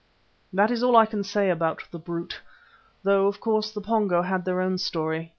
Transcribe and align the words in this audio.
That 0.51 0.71
is 0.71 0.81
all 0.81 0.97
I 0.97 1.05
can 1.05 1.23
say 1.23 1.51
about 1.51 1.83
the 1.91 1.99
brute, 1.99 2.41
though 3.03 3.27
of 3.27 3.39
course 3.39 3.69
the 3.69 3.81
Pongo 3.81 4.23
had 4.23 4.45
their 4.45 4.59
own 4.59 4.79
story. 4.79 5.29